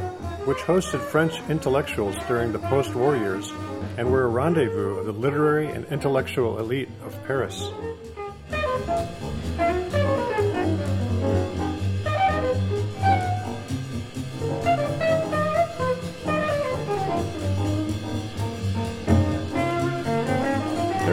which 0.46 0.58
hosted 0.58 1.00
French 1.00 1.34
intellectuals 1.48 2.14
during 2.28 2.52
the 2.52 2.60
post-war 2.60 3.16
years 3.16 3.52
and 3.98 4.08
were 4.08 4.22
a 4.22 4.28
rendezvous 4.28 4.98
of 4.98 5.06
the 5.06 5.12
literary 5.12 5.66
and 5.66 5.84
intellectual 5.86 6.60
elite 6.60 6.90
of 7.04 7.12
Paris. 7.26 7.72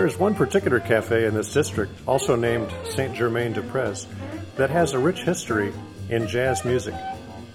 There 0.02 0.08
is 0.08 0.18
one 0.18 0.34
particular 0.34 0.80
cafe 0.80 1.28
in 1.28 1.36
this 1.36 1.54
district, 1.54 1.92
also 2.08 2.36
named 2.36 2.74
Saint 2.86 3.16
Germain 3.16 3.54
des 3.54 3.62
Prés, 3.62 4.08
that 4.56 4.72
has 4.72 4.94
a 4.94 5.00
rich 5.00 5.22
history 5.22 5.72
in 6.10 6.28
jazz 6.28 6.66
music. 6.66 6.96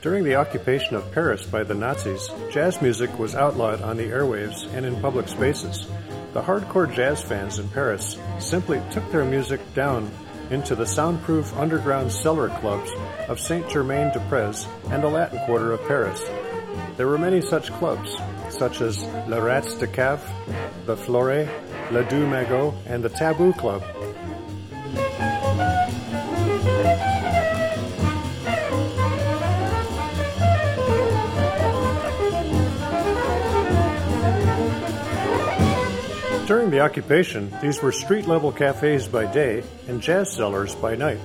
During 0.00 0.22
the 0.22 0.37
occupation 0.37 0.94
of 0.94 1.11
Paris 1.11 1.44
by 1.44 1.64
the 1.64 1.74
Nazis, 1.74 2.30
jazz 2.52 2.80
music 2.80 3.18
was 3.18 3.35
outlawed 3.35 3.82
on 3.82 3.96
the 3.96 4.06
airwaves 4.06 4.72
and 4.74 4.87
in 4.87 4.94
public 5.00 5.26
spaces. 5.26 5.88
The 6.35 6.42
hardcore 6.42 6.94
jazz 6.94 7.20
fans 7.20 7.59
in 7.59 7.68
Paris 7.70 8.16
simply 8.38 8.80
took 8.92 9.11
their 9.11 9.24
music 9.24 9.61
down 9.74 10.09
into 10.50 10.76
the 10.76 10.87
soundproof 10.87 11.52
underground 11.56 12.12
cellar 12.12 12.48
clubs 12.61 12.92
of 13.26 13.40
Saint 13.40 13.68
Germain 13.68 14.12
des 14.12 14.20
Prés 14.30 14.68
and 14.92 15.02
the 15.02 15.09
Latin 15.09 15.40
Quarter 15.46 15.72
of 15.72 15.85
Paris. 15.88 16.22
There 16.96 17.09
were 17.09 17.18
many 17.18 17.40
such 17.40 17.72
clubs, 17.72 18.16
such 18.56 18.80
as 18.80 19.02
Le 19.28 19.40
Rats 19.40 19.74
de 19.74 19.86
Cave, 19.86 20.20
the 20.86 20.96
Flore, 20.96 21.48
Le 21.90 22.04
Deux 22.04 22.26
Magots, 22.26 22.74
and 22.86 23.04
the 23.04 23.08
Taboo 23.10 23.52
Club. 23.52 23.82
During 36.46 36.70
the 36.70 36.80
occupation, 36.80 37.52
these 37.60 37.82
were 37.82 37.90
street 37.90 38.26
level 38.26 38.52
cafes 38.52 39.08
by 39.08 39.26
day 39.26 39.64
and 39.88 40.00
jazz 40.00 40.32
cellars 40.32 40.76
by 40.76 40.94
night. 40.94 41.18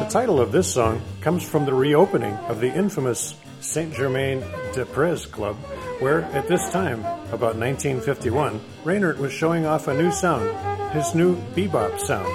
The 0.00 0.08
title 0.08 0.40
of 0.40 0.52
this 0.52 0.72
song 0.72 1.02
comes 1.20 1.46
from 1.46 1.66
the 1.66 1.74
reopening 1.74 2.32
of 2.48 2.60
the 2.60 2.72
infamous 2.72 3.34
Saint 3.60 3.92
Germain 3.94 4.40
des 4.72 4.84
Prés 4.84 5.30
Club, 5.30 5.56
where 6.00 6.22
at 6.24 6.48
this 6.48 6.70
time, 6.70 7.00
about 7.32 7.56
1951, 7.56 8.60
Reinhardt 8.84 9.18
was 9.18 9.32
showing 9.32 9.66
off 9.66 9.88
a 9.88 9.94
new 9.94 10.10
sound, 10.10 10.48
his 10.92 11.14
new 11.14 11.36
bebop 11.54 11.98
sound. 12.00 12.26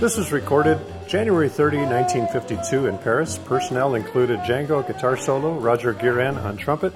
This 0.00 0.16
was 0.18 0.30
recorded 0.30 0.78
January 1.08 1.48
30, 1.48 1.78
1952 1.78 2.86
in 2.86 2.98
Paris. 2.98 3.38
Personnel 3.38 3.94
included 3.94 4.40
Django 4.40 4.86
guitar 4.86 5.16
solo, 5.16 5.58
Roger 5.58 5.94
Guerin 5.94 6.36
on 6.36 6.56
trumpet, 6.56 6.92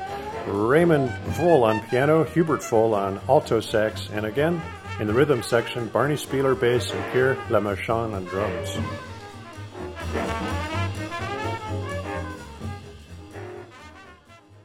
Raymond 0.47 1.11
Fol 1.37 1.65
on 1.65 1.81
piano, 1.89 2.25
Hubert 2.25 2.63
Fol 2.63 2.95
on 2.95 3.21
alto 3.29 3.61
sax, 3.61 4.09
and 4.13 4.27
again, 4.27 4.61
in 4.99 5.07
the 5.07 5.15
rhythm 5.15 5.43
section, 5.43 5.89
Barney 5.89 6.17
Spieler 6.17 6.55
bass 6.55 6.91
and 6.91 7.13
Pierre 7.13 7.37
Lemarchand 7.49 8.15
on 8.15 8.25
drums. 8.25 8.77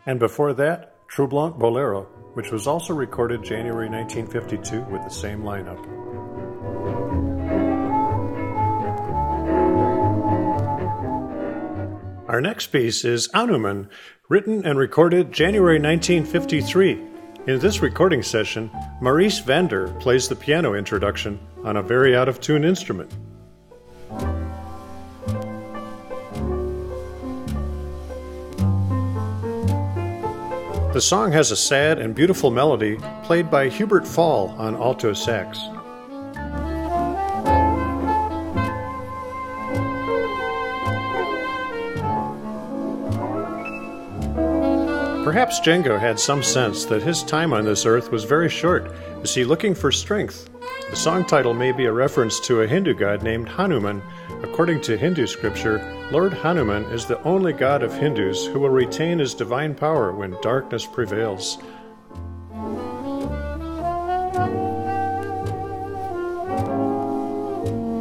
And 0.06 0.20
before 0.20 0.54
that, 0.54 1.08
Troublant 1.08 1.58
Bolero, 1.58 2.04
which 2.34 2.52
was 2.52 2.68
also 2.68 2.94
recorded 2.94 3.44
January 3.44 3.90
1952 3.90 4.82
with 4.92 5.04
the 5.04 5.10
same 5.10 5.42
lineup. 5.42 5.84
Our 12.28 12.42
next 12.42 12.68
piece 12.68 13.06
is 13.06 13.30
Hanuman, 13.34 13.90
written 14.30 14.66
and 14.66 14.78
recorded 14.78 15.32
January 15.32 15.80
1953. 15.80 17.02
In 17.48 17.60
this 17.60 17.82
recording 17.82 18.24
session, 18.24 18.70
Maurice 19.00 19.40
Vander 19.40 19.88
plays 20.00 20.28
the 20.28 20.36
piano 20.36 20.74
introduction 20.74 21.40
on 21.64 21.78
a 21.78 21.84
very 21.84 22.16
out 22.16 22.28
of 22.28 22.42
tune 22.42 22.64
instrument. 22.64 23.12
The 30.96 31.02
song 31.02 31.34
has 31.34 31.52
a 31.52 31.58
sad 31.58 32.00
and 32.00 32.16
beautiful 32.16 32.52
melody 32.52 32.98
played 33.24 33.52
by 33.52 33.68
Hubert 33.68 34.08
Fol 34.08 34.56
on 34.58 34.76
alto 34.76 35.12
sax. 35.12 35.60
Perhaps 45.26 45.60
Django 45.60 46.00
had 46.00 46.18
some 46.18 46.42
sense 46.42 46.86
that 46.86 47.04
his 47.04 47.24
time 47.24 47.52
on 47.52 47.66
this 47.66 47.86
earth 47.86 48.10
was 48.10 48.24
very 48.24 48.50
short. 48.50 48.90
Is 49.22 49.36
he 49.36 49.44
looking 49.44 49.76
for 49.76 49.92
strength? 49.92 50.50
The 50.90 50.96
song 50.96 51.26
title 51.26 51.54
may 51.54 51.74
be 51.74 51.88
a 51.88 51.92
reference 51.92 52.40
to 52.48 52.62
a 52.62 52.68
Hindu 52.68 52.94
god 52.94 53.22
named 53.22 53.50
Hanuman. 53.50 54.02
According 54.46 54.82
to 54.82 54.96
Hindu 54.96 55.26
scripture, 55.26 55.84
Lord 56.12 56.32
Hanuman 56.32 56.84
is 56.86 57.08
the 57.08 57.22
only 57.24 57.52
god 57.52 57.82
of 57.82 57.92
Hindus 57.92 58.46
who 58.46 58.60
will 58.60 58.70
retain 58.70 59.18
his 59.18 59.34
divine 59.34 59.74
power 59.74 60.14
when 60.14 60.38
darkness 60.42 60.86
prevails. 60.86 61.58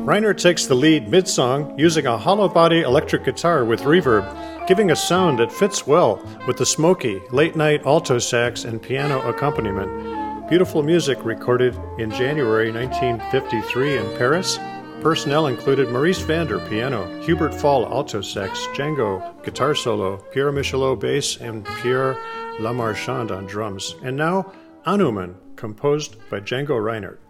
Reinhardt 0.04 0.38
takes 0.38 0.66
the 0.66 0.74
lead 0.74 1.08
mid 1.08 1.26
song 1.26 1.76
using 1.78 2.06
a 2.06 2.18
hollow 2.18 2.48
body 2.48 2.82
electric 2.82 3.24
guitar 3.24 3.64
with 3.64 3.80
reverb, 3.80 4.68
giving 4.68 4.90
a 4.90 4.96
sound 4.96 5.38
that 5.38 5.50
fits 5.50 5.86
well 5.86 6.22
with 6.46 6.58
the 6.58 6.66
smoky, 6.66 7.22
late 7.30 7.56
night 7.56 7.86
alto 7.86 8.18
sax 8.18 8.64
and 8.64 8.82
piano 8.82 9.26
accompaniment. 9.28 10.48
Beautiful 10.50 10.82
music 10.82 11.24
recorded 11.24 11.74
in 11.98 12.10
January 12.10 12.70
1953 12.70 13.96
in 13.96 14.18
Paris. 14.18 14.58
Personnel 15.04 15.48
included 15.48 15.90
Maurice 15.90 16.22
Vander 16.22 16.58
piano, 16.60 17.20
Hubert 17.20 17.54
Fol, 17.54 17.84
alto 17.84 18.22
sax, 18.22 18.66
Django 18.68 19.44
guitar 19.44 19.74
solo, 19.74 20.16
Pierre 20.32 20.50
Michelot 20.50 20.98
bass, 20.98 21.36
and 21.42 21.66
Pierre 21.82 22.16
Lemarchand 22.58 23.30
on 23.30 23.44
drums. 23.44 23.96
And 24.02 24.16
now, 24.16 24.50
Hanuman, 24.86 25.34
composed 25.56 26.16
by 26.30 26.40
Django 26.40 26.82
Reinhardt. 26.82 27.20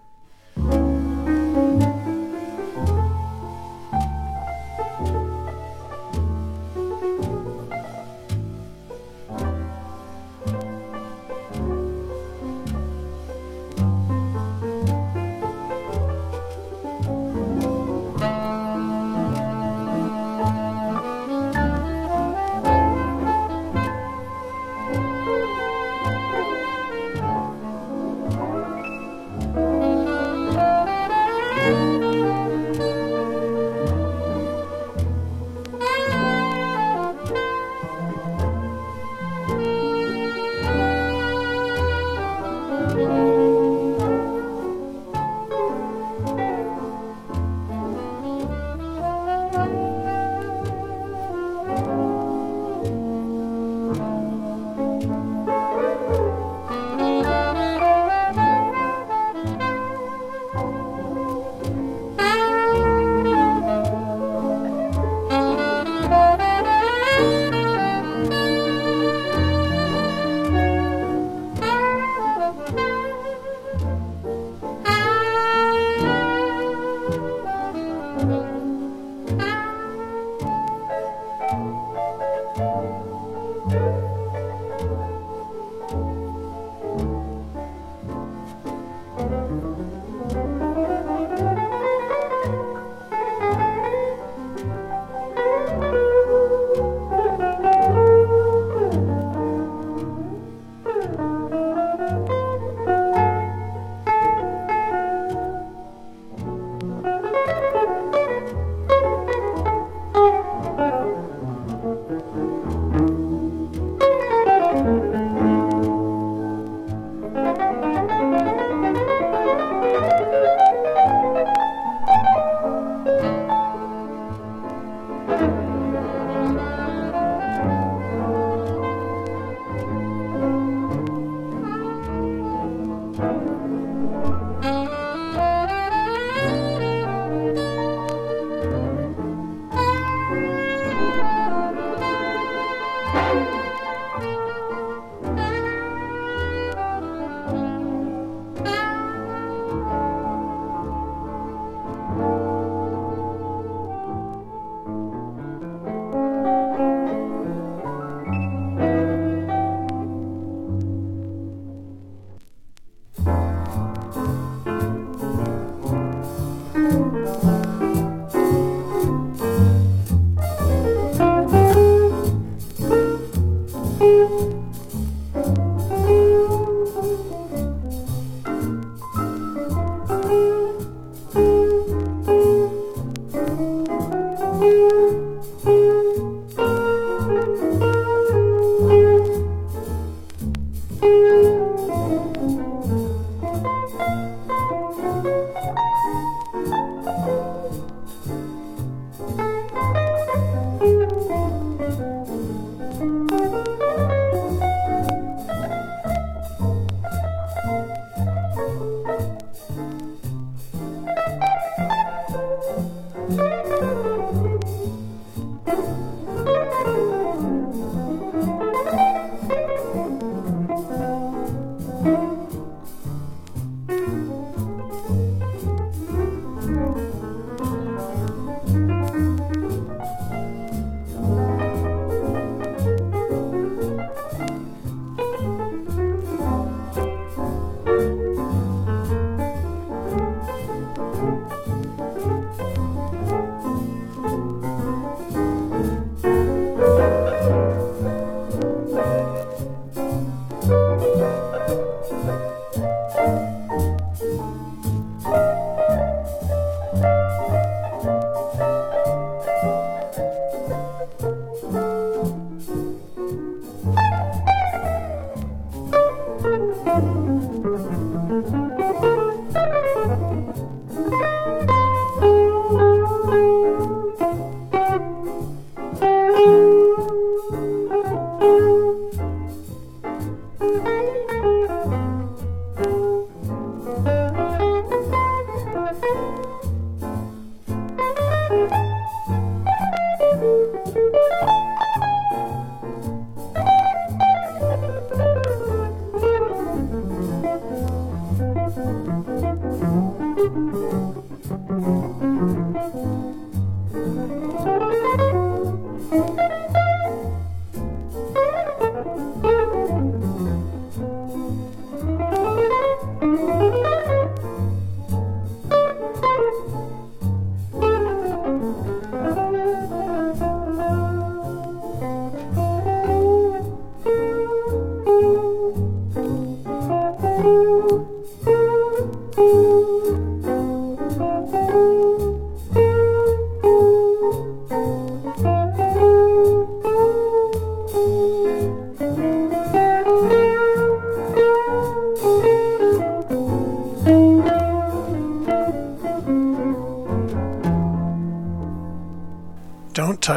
Don't 222.05 222.43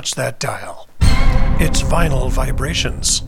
touch 0.07 0.15
that 0.15 0.39
dial. 0.39 0.87
It's 1.59 1.81
Vinyl 1.81 2.31
Vibrations 2.31 3.23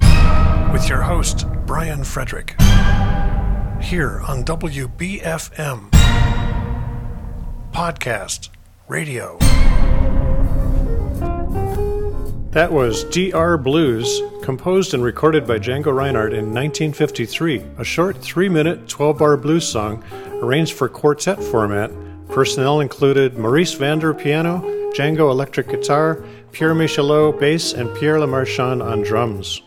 with 0.71 0.87
your 0.87 1.01
host, 1.01 1.45
Brian 1.65 2.03
Frederick. 2.03 2.55
Here 3.81 4.21
on 4.27 4.43
WBFM 4.45 5.89
Podcast 7.71 8.49
Radio. 8.87 9.37
That 12.51 12.71
was 12.71 13.03
DR 13.05 13.61
Blues, 13.61 14.21
composed 14.43 14.93
and 14.93 15.03
recorded 15.03 15.45
by 15.45 15.59
Django 15.59 15.93
Reinhardt 15.93 16.33
in 16.33 16.53
1953, 16.53 17.63
a 17.77 17.83
short 17.83 18.17
3 18.17 18.49
minute, 18.49 18.87
12 18.87 19.17
bar 19.17 19.37
blues 19.37 19.67
song 19.67 20.03
arranged 20.41 20.73
for 20.73 20.87
quartet 20.87 21.43
format. 21.43 21.91
Personnel 22.29 22.79
included 22.79 23.37
Maurice 23.37 23.73
Vander 23.73 24.13
piano, 24.13 24.61
Django 24.93 25.29
electric 25.29 25.69
guitar, 25.69 26.23
Pierre 26.51 26.73
Michelot 26.73 27.39
bass, 27.39 27.73
and 27.73 27.93
Pierre 27.95 28.17
Lemarchand 28.17 28.83
on 28.83 29.01
drums. 29.01 29.61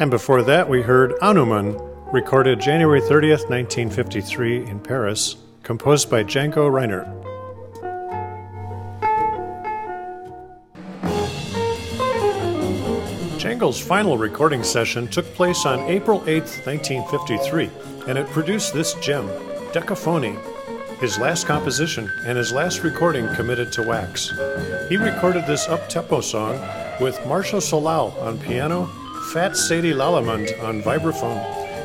And 0.00 0.10
before 0.10 0.42
that, 0.42 0.68
we 0.68 0.82
heard 0.82 1.12
Anuman, 1.20 1.84
recorded 2.12 2.60
January 2.60 3.00
30th, 3.00 3.50
1953, 3.50 4.66
in 4.66 4.78
Paris, 4.78 5.36
composed 5.64 6.08
by 6.08 6.22
Django 6.22 6.70
Reinhardt. 6.70 7.08
Django's 13.38 13.80
final 13.80 14.16
recording 14.16 14.62
session 14.62 15.08
took 15.08 15.24
place 15.34 15.66
on 15.66 15.80
April 15.80 16.22
8, 16.28 16.42
1953, 16.64 17.70
and 18.06 18.16
it 18.16 18.28
produced 18.28 18.72
this 18.72 18.94
gem, 18.94 19.26
Decaphony, 19.72 20.38
his 21.00 21.18
last 21.18 21.46
composition 21.46 22.10
and 22.24 22.36
his 22.36 22.52
last 22.52 22.82
recording 22.82 23.32
committed 23.34 23.70
to 23.72 23.82
wax. 23.82 24.32
He 24.88 24.96
recorded 24.96 25.46
this 25.46 25.68
up-tempo 25.68 26.20
song 26.20 26.60
with 27.00 27.24
Martial 27.26 27.60
Solal 27.60 28.20
on 28.20 28.38
piano, 28.38 28.86
Fat 29.32 29.56
Sadi 29.56 29.92
Lallemand 29.92 30.60
on 30.62 30.82
vibraphone, 30.82 31.38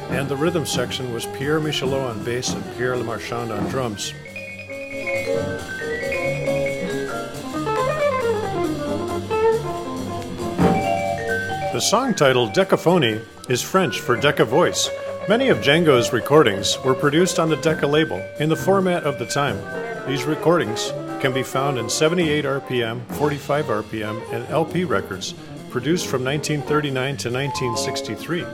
and 0.10 0.28
the 0.28 0.36
rhythm 0.36 0.66
section 0.66 1.14
was 1.14 1.26
Pierre 1.28 1.60
Michelot 1.60 2.10
on 2.10 2.24
bass 2.24 2.54
and 2.54 2.64
Pierre 2.76 2.96
Lemarchand 2.96 3.56
on 3.56 3.70
drums. 3.70 4.14
The 11.72 11.80
song 11.80 12.14
title 12.14 12.48
Decaphony 12.48 13.22
is 13.50 13.62
French 13.62 14.00
for 14.00 14.16
Decca 14.16 14.46
voice. 14.46 14.90
Many 15.30 15.48
of 15.48 15.60
Django's 15.60 16.12
recordings 16.12 16.78
were 16.84 16.94
produced 16.94 17.40
on 17.40 17.50
the 17.50 17.56
Decca 17.56 17.88
label 17.88 18.18
in 18.42 18.50
the 18.50 18.58
format 18.58 19.04
of 19.04 19.20
the 19.20 19.26
time. 19.26 19.58
These 20.06 20.26
recordings 20.26 20.92
can 21.22 21.34
be 21.34 21.44
found 21.44 21.78
in 21.78 21.90
78 21.90 22.44
RPM, 22.44 23.10
45 23.14 23.68
RPM, 23.68 24.34
and 24.34 24.46
LP 24.50 24.84
records 24.84 25.34
produced 25.70 26.08
from 26.08 26.26
1939 26.26 27.16
to 27.16 27.32
1963. 27.32 28.46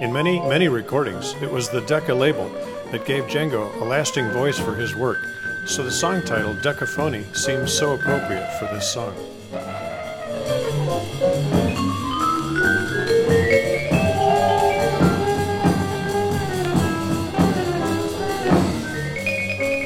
In 0.00 0.12
many, 0.12 0.38
many 0.48 0.68
recordings, 0.68 1.34
it 1.42 1.50
was 1.50 1.68
the 1.68 1.80
Decca 1.80 2.14
label 2.14 2.48
that 2.92 3.04
gave 3.04 3.24
Django 3.24 3.74
a 3.80 3.84
lasting 3.84 4.30
voice 4.30 4.60
for 4.60 4.76
his 4.76 4.94
work, 4.94 5.18
so 5.66 5.82
the 5.82 5.90
song 5.90 6.22
title 6.22 6.54
Decaphony 6.54 7.24
seems 7.34 7.72
so 7.72 7.94
appropriate 7.94 8.48
for 8.60 8.66
this 8.66 8.88
song. 8.92 9.31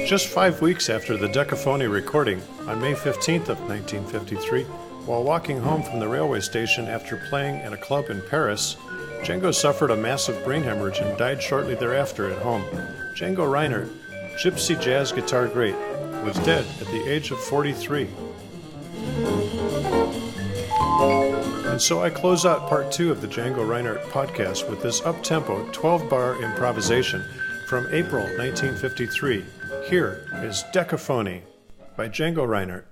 Just 0.06 0.28
five 0.28 0.62
weeks 0.62 0.88
after 0.88 1.16
the 1.16 1.26
Decaphony 1.26 1.90
recording, 1.90 2.40
on 2.68 2.80
May 2.80 2.94
15th 2.94 3.48
of 3.48 3.58
1953, 3.62 4.62
while 5.04 5.24
walking 5.24 5.58
home 5.58 5.82
from 5.82 5.98
the 5.98 6.06
railway 6.06 6.38
station 6.38 6.86
after 6.86 7.16
playing 7.28 7.56
at 7.56 7.72
a 7.72 7.76
club 7.76 8.08
in 8.08 8.22
Paris, 8.22 8.76
Django 9.22 9.52
suffered 9.52 9.90
a 9.90 9.96
massive 9.96 10.44
brain 10.44 10.62
hemorrhage 10.62 11.00
and 11.00 11.18
died 11.18 11.42
shortly 11.42 11.74
thereafter 11.74 12.30
at 12.30 12.40
home. 12.40 12.62
Django 13.16 13.50
Reinhardt, 13.50 13.88
gypsy 14.36 14.80
jazz 14.80 15.10
guitar 15.10 15.48
great, 15.48 15.74
was 16.22 16.38
dead 16.44 16.64
at 16.80 16.86
the 16.86 17.04
age 17.10 17.32
of 17.32 17.40
43. 17.40 18.08
And 21.66 21.82
so 21.82 22.00
I 22.00 22.10
close 22.10 22.46
out 22.46 22.68
part 22.68 22.92
two 22.92 23.10
of 23.10 23.22
the 23.22 23.26
Django 23.26 23.68
Reinhardt 23.68 24.04
podcast 24.04 24.70
with 24.70 24.84
this 24.84 25.00
up 25.00 25.20
tempo 25.24 25.68
12 25.72 26.08
bar 26.08 26.40
improvisation 26.40 27.24
from 27.66 27.88
April 27.90 28.22
1953. 28.22 29.44
Here 29.88 30.24
is 30.36 30.64
Decaphony 30.72 31.42
by 31.96 32.08
Django 32.08 32.46
Reinhardt. 32.46 32.86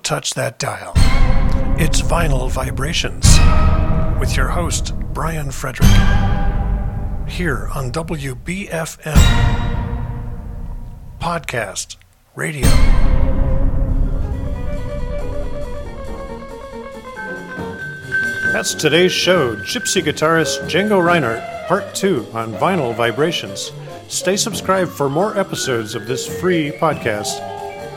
Don't 0.00 0.16
touch 0.16 0.32
that 0.34 0.58
dial. 0.58 0.92
It's 1.78 2.00
Vinyl 2.00 2.50
Vibrations 2.50 3.26
with 4.18 4.34
your 4.34 4.48
host, 4.48 4.94
Brian 5.12 5.50
Frederick, 5.50 5.90
here 7.28 7.68
on 7.74 7.92
WBFM 7.92 9.14
Podcast 11.20 11.96
Radio. 12.34 12.66
That's 18.52 18.72
today's 18.72 19.12
show, 19.12 19.56
Gypsy 19.56 20.02
guitarist 20.02 20.62
Django 20.62 21.04
Reinhardt, 21.04 21.42
Part 21.68 21.94
2 21.94 22.26
on 22.32 22.54
Vinyl 22.54 22.94
Vibrations. 22.94 23.70
Stay 24.08 24.38
subscribed 24.38 24.92
for 24.92 25.10
more 25.10 25.36
episodes 25.38 25.94
of 25.94 26.06
this 26.06 26.26
free 26.40 26.70
podcast. 26.70 27.46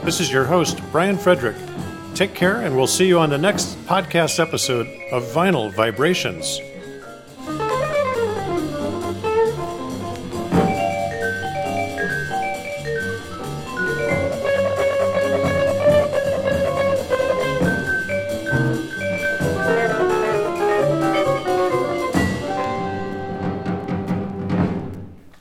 This 0.03 0.19
is 0.19 0.29
your 0.33 0.43
host, 0.43 0.81
Brian 0.91 1.17
Frederick. 1.17 1.55
Take 2.15 2.35
care, 2.35 2.61
and 2.61 2.75
we'll 2.75 2.85
see 2.85 3.07
you 3.07 3.17
on 3.17 3.31
the 3.31 3.39
next 3.39 3.75
podcast 3.87 4.39
episode 4.39 4.85
of 5.11 5.23
Vinyl 5.23 5.73
Vibrations. 5.73 6.59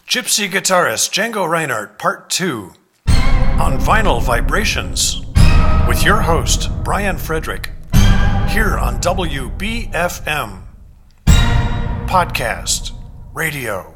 Gypsy 0.07 0.51
guitarist 0.51 1.11
Django 1.13 1.49
Reinhardt, 1.49 1.99
Part 1.99 2.31
2 2.31 2.73
on 3.07 3.79
Vinyl 3.79 4.23
Vibrations 4.23 5.22
with 5.93 6.05
your 6.05 6.23
host, 6.23 6.71
Brian 6.83 7.19
Frederick, 7.19 7.71
here 8.49 8.79
on 8.79 8.99
WBFM 9.03 10.63
Podcast 12.07 12.93
Radio. 13.35 13.92